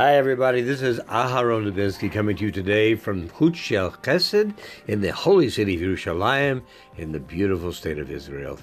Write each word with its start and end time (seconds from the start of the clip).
Hi, 0.00 0.16
everybody. 0.16 0.62
This 0.62 0.80
is 0.80 0.98
Aharon 1.10 1.70
Lubinsky 1.70 2.10
coming 2.10 2.34
to 2.36 2.44
you 2.44 2.50
today 2.50 2.94
from 2.94 3.28
Chut 3.28 3.54
Shel 3.54 3.90
Chesed 3.90 4.54
in 4.86 5.02
the 5.02 5.12
holy 5.12 5.50
city 5.50 5.74
of 5.74 5.82
Yerushalayim 5.82 6.62
in 6.96 7.12
the 7.12 7.20
beautiful 7.20 7.70
state 7.70 7.98
of 7.98 8.10
Israel. 8.10 8.58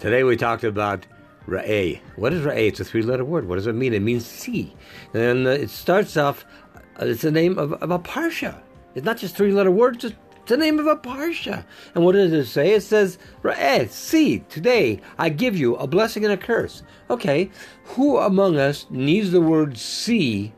Today 0.00 0.24
we 0.24 0.36
talked 0.36 0.64
about 0.64 1.06
Ra'eh. 1.46 2.00
What 2.16 2.32
is 2.32 2.44
Ra'eh? 2.44 2.66
It's 2.66 2.80
a 2.80 2.84
three 2.84 3.02
letter 3.02 3.24
word. 3.24 3.46
What 3.46 3.54
does 3.54 3.68
it 3.68 3.76
mean? 3.76 3.94
It 3.94 4.02
means 4.02 4.26
see. 4.26 4.74
And 5.14 5.46
uh, 5.46 5.50
it 5.50 5.70
starts 5.70 6.16
off, 6.16 6.44
uh, 6.74 7.04
it's 7.06 7.22
the 7.22 7.30
name 7.30 7.58
of, 7.58 7.74
of 7.74 7.92
a 7.92 8.00
Parsha. 8.00 8.60
It's 8.96 9.06
not 9.06 9.18
just 9.18 9.36
three 9.36 9.52
letter 9.52 9.70
words, 9.70 10.04
it's 10.04 10.16
the 10.46 10.56
name 10.56 10.80
of 10.80 10.88
a 10.88 10.96
Parsha. 10.96 11.64
And 11.94 12.04
what 12.04 12.16
does 12.16 12.32
it 12.32 12.46
say? 12.46 12.72
It 12.72 12.82
says, 12.82 13.18
Ra'eh, 13.44 13.88
see, 13.88 14.40
today 14.48 15.00
I 15.16 15.28
give 15.28 15.56
you 15.56 15.76
a 15.76 15.86
blessing 15.86 16.24
and 16.24 16.32
a 16.32 16.36
curse. 16.36 16.82
Okay, 17.08 17.52
who 17.84 18.18
among 18.18 18.56
us 18.56 18.86
needs 18.90 19.30
the 19.30 19.40
word 19.40 19.78
see 19.78 20.52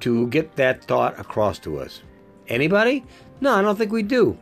to 0.00 0.26
get 0.28 0.56
that 0.56 0.84
thought 0.84 1.18
across 1.18 1.58
to 1.60 1.78
us. 1.78 2.02
Anybody? 2.48 3.04
No, 3.40 3.54
I 3.54 3.62
don't 3.62 3.76
think 3.76 3.92
we 3.92 4.02
do. 4.02 4.38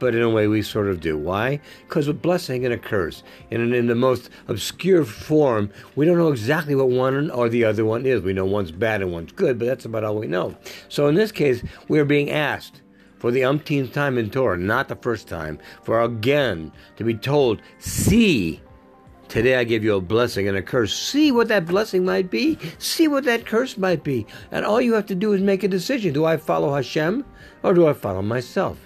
But 0.00 0.14
in 0.14 0.22
a 0.22 0.28
way, 0.28 0.48
we 0.48 0.60
sort 0.62 0.88
of 0.88 1.00
do. 1.00 1.16
Why? 1.16 1.60
Because 1.88 2.08
a 2.08 2.12
blessing 2.12 2.64
and 2.64 2.74
a 2.74 2.78
curse. 2.78 3.22
And 3.50 3.74
in 3.74 3.86
the 3.86 3.94
most 3.94 4.28
obscure 4.48 5.04
form, 5.04 5.70
we 5.94 6.04
don't 6.04 6.18
know 6.18 6.32
exactly 6.32 6.74
what 6.74 6.90
one 6.90 7.30
or 7.30 7.48
the 7.48 7.64
other 7.64 7.84
one 7.84 8.04
is. 8.04 8.20
We 8.20 8.32
know 8.32 8.44
one's 8.44 8.72
bad 8.72 9.02
and 9.02 9.12
one's 9.12 9.32
good, 9.32 9.58
but 9.58 9.66
that's 9.66 9.84
about 9.84 10.04
all 10.04 10.16
we 10.16 10.26
know. 10.26 10.56
So 10.88 11.06
in 11.06 11.14
this 11.14 11.32
case, 11.32 11.62
we're 11.88 12.04
being 12.04 12.30
asked 12.30 12.82
for 13.18 13.30
the 13.30 13.44
umpteenth 13.44 13.92
time 13.92 14.18
in 14.18 14.28
Torah, 14.28 14.58
not 14.58 14.88
the 14.88 14.96
first 14.96 15.28
time, 15.28 15.58
for 15.82 16.02
again 16.02 16.72
to 16.96 17.04
be 17.04 17.14
told, 17.14 17.62
see 17.78 18.60
Today 19.34 19.56
I 19.56 19.64
give 19.64 19.82
you 19.82 19.96
a 19.96 20.00
blessing 20.00 20.46
and 20.46 20.56
a 20.56 20.62
curse. 20.62 20.94
See 20.96 21.32
what 21.32 21.48
that 21.48 21.66
blessing 21.66 22.04
might 22.04 22.30
be. 22.30 22.56
See 22.78 23.08
what 23.08 23.24
that 23.24 23.46
curse 23.46 23.76
might 23.76 24.04
be. 24.04 24.28
And 24.52 24.64
all 24.64 24.80
you 24.80 24.92
have 24.92 25.06
to 25.06 25.14
do 25.16 25.32
is 25.32 25.42
make 25.42 25.64
a 25.64 25.68
decision. 25.68 26.12
Do 26.12 26.24
I 26.24 26.36
follow 26.36 26.72
Hashem 26.72 27.24
or 27.64 27.74
do 27.74 27.88
I 27.88 27.94
follow 27.94 28.22
myself? 28.22 28.78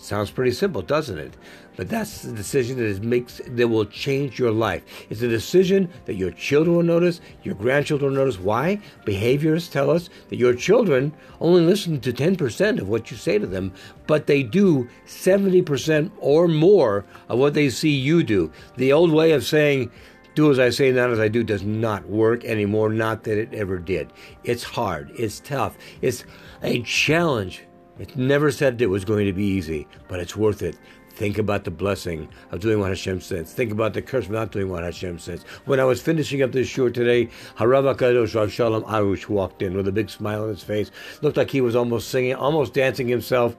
Sounds 0.00 0.30
pretty 0.30 0.52
simple, 0.52 0.80
doesn't 0.80 1.18
it? 1.18 1.36
But 1.76 1.90
that's 1.90 2.22
the 2.22 2.32
decision 2.32 2.78
that 2.78 2.86
is 2.86 3.00
makes 3.00 3.38
that 3.46 3.68
will 3.68 3.84
change 3.84 4.38
your 4.38 4.50
life. 4.50 4.82
It's 5.10 5.20
a 5.20 5.28
decision 5.28 5.90
that 6.06 6.14
your 6.14 6.30
children 6.30 6.74
will 6.74 6.82
notice, 6.82 7.20
your 7.42 7.54
grandchildren 7.54 8.12
will 8.12 8.18
notice. 8.18 8.40
Why? 8.40 8.80
Behaviors 9.04 9.68
tell 9.68 9.90
us 9.90 10.08
that 10.30 10.38
your 10.38 10.54
children 10.54 11.12
only 11.38 11.60
listen 11.60 12.00
to 12.00 12.14
10% 12.14 12.80
of 12.80 12.88
what 12.88 13.10
you 13.10 13.18
say 13.18 13.36
to 13.38 13.46
them, 13.46 13.74
but 14.06 14.26
they 14.26 14.42
do 14.42 14.88
70% 15.06 16.10
or 16.18 16.48
more 16.48 17.04
of 17.28 17.38
what 17.38 17.52
they 17.52 17.68
see 17.68 17.90
you 17.90 18.22
do. 18.22 18.50
The 18.78 18.94
old 18.94 19.12
way 19.12 19.32
of 19.32 19.44
saying, 19.44 19.90
do 20.34 20.50
as 20.50 20.58
I 20.58 20.70
say, 20.70 20.92
not 20.92 21.10
as 21.10 21.20
I 21.20 21.28
do, 21.28 21.44
does 21.44 21.62
not 21.62 22.08
work 22.08 22.42
anymore. 22.46 22.88
Not 22.88 23.24
that 23.24 23.36
it 23.36 23.52
ever 23.52 23.76
did. 23.76 24.10
It's 24.44 24.62
hard. 24.62 25.10
It's 25.14 25.40
tough. 25.40 25.76
It's 26.00 26.24
a 26.62 26.80
challenge 26.82 27.64
it 28.00 28.16
never 28.16 28.50
said 28.50 28.80
it 28.80 28.86
was 28.86 29.04
going 29.04 29.26
to 29.26 29.32
be 29.32 29.44
easy, 29.44 29.86
but 30.08 30.20
it's 30.20 30.34
worth 30.34 30.62
it. 30.62 30.76
Think 31.10 31.36
about 31.36 31.64
the 31.64 31.70
blessing 31.70 32.30
of 32.50 32.60
doing 32.60 32.80
what 32.80 32.88
Hashem 32.88 33.20
says. 33.20 33.52
Think 33.52 33.72
about 33.72 33.92
the 33.92 34.00
curse 34.00 34.24
of 34.24 34.30
not 34.30 34.52
doing 34.52 34.70
what 34.70 34.84
Hashem 34.84 35.18
says. 35.18 35.42
When 35.66 35.78
I 35.78 35.84
was 35.84 36.00
finishing 36.00 36.40
up 36.40 36.52
this 36.52 36.66
shiur 36.66 36.94
today, 36.94 37.28
Harav 37.58 37.94
HaKadosh 37.94 38.34
Rav 38.34 38.50
Shalom 38.50 38.84
Arush 38.84 39.28
walked 39.28 39.60
in 39.60 39.76
with 39.76 39.86
a 39.86 39.92
big 39.92 40.08
smile 40.08 40.44
on 40.44 40.48
his 40.48 40.62
face. 40.62 40.90
Looked 41.20 41.36
like 41.36 41.50
he 41.50 41.60
was 41.60 41.76
almost 41.76 42.08
singing, 42.08 42.34
almost 42.34 42.72
dancing 42.72 43.06
himself. 43.06 43.54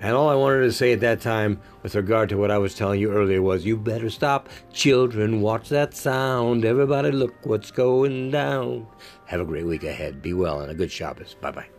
And 0.00 0.14
all 0.14 0.28
I 0.28 0.34
wanted 0.34 0.60
to 0.60 0.72
say 0.72 0.92
at 0.92 1.00
that 1.00 1.22
time, 1.22 1.60
with 1.82 1.94
regard 1.94 2.28
to 2.28 2.36
what 2.36 2.50
I 2.50 2.58
was 2.58 2.74
telling 2.74 3.00
you 3.00 3.10
earlier, 3.10 3.40
was 3.40 3.64
you 3.64 3.78
better 3.78 4.10
stop. 4.10 4.50
Children, 4.72 5.40
watch 5.40 5.70
that 5.70 5.94
sound. 5.94 6.66
Everybody 6.66 7.10
look 7.10 7.34
what's 7.44 7.70
going 7.70 8.30
down. 8.30 8.86
Have 9.24 9.40
a 9.40 9.44
great 9.46 9.64
week 9.64 9.84
ahead. 9.84 10.20
Be 10.20 10.34
well 10.34 10.60
and 10.60 10.70
a 10.70 10.74
good 10.74 10.92
Shabbos. 10.92 11.34
Bye 11.40 11.52
bye. 11.52 11.77